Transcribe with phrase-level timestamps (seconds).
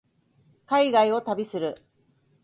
[0.65, 1.75] 海外を旅する